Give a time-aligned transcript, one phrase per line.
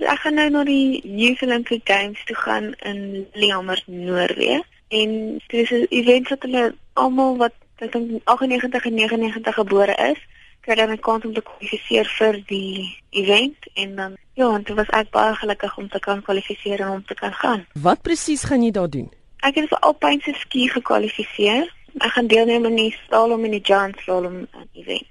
[0.00, 4.62] Ek gaan nou na die Youth Olympic Games toe gaan in Lillehammer, Noorwe.
[4.88, 10.20] En dis 'n event wat hulle almal wat ek dink 98 en 99 gebore is,
[10.60, 14.76] kry dan 'n kans om te kwalifiseer vir die event en dan ja, en dit
[14.76, 17.66] was ek baie gelukkig om te kan kwalifiseer en om te kan gaan.
[17.72, 19.10] Wat presies gaan jy daar doen?
[19.40, 21.74] Ek het vir alpynse ski gekwalifiseer.
[21.98, 25.08] Ek gaan deelneem aan die slalom en die giant slalom event.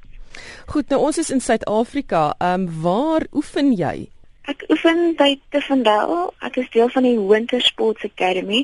[0.66, 2.36] Goed, nou ons is in Suid-Afrika.
[2.38, 4.10] Ehm um, waar oefen jy?
[4.50, 6.32] Ek oefen by Tefendal.
[6.42, 8.64] Ek is deel van die Winter Sports Academy.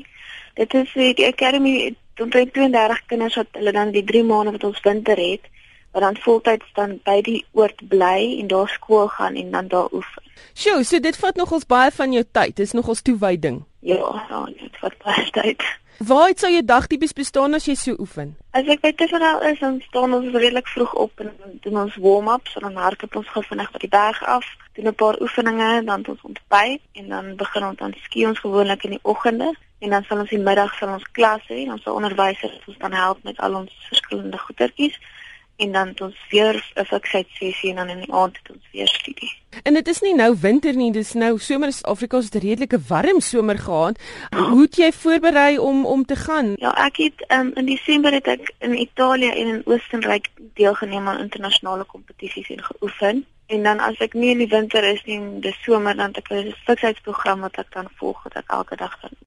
[0.58, 4.80] Dit is die academy omtrent 32 kinders wat hulle dan die 3 maande wat ons
[4.82, 5.46] winter het,
[5.94, 9.92] wat dan voltyds dan by die oord bly en daar skool gaan en dan daar
[9.94, 10.25] oefen.
[10.54, 12.56] Sjoe, so dit vat nogals baie van jou tyd.
[12.56, 13.64] Dis nogals toewyding.
[13.80, 15.62] Ja, ja, dit vat baie tyd.
[15.98, 18.34] Waar het sou jou dag tipies bestaan as jy so oefen?
[18.52, 21.30] As ek by Tefendal is, dan staan ons redelik vroeg op en
[21.64, 24.44] doen ons warm-ups, so dan hardloop ons gou vinnig by die berg af,
[24.76, 28.84] doen 'n paar oefeninge, dan ons ontbyt en dan begin ons dan ski ons gewoonlik
[28.84, 31.86] in die oggende en dan sal ons die middag sal ons klas hê en ons
[31.86, 34.96] onderwysers ons dan help met al ons verskillende goedertjies
[35.56, 38.88] en dan het ons weer 'n fiksheidssessie en dan in die aand het ons weer
[38.88, 39.32] studie.
[39.66, 42.78] En dit is nie nou winter nie, dis nou somer in Afrika is 'n redelike
[42.88, 43.98] warm somer gehad.
[44.30, 46.52] Hoe het jy voorberei om om te gaan?
[46.56, 51.18] Ja, ek het um, in Desember het ek in Italië en in Oostenryk deelgeneem aan
[51.18, 53.26] internasionale kompetisies en geoefen.
[53.46, 56.30] En dan as ek nie in die winter is nie, dis somer dan het ek
[56.30, 59.18] 'n fiksheidprogram wat ek dan volg wat ek elke dag dan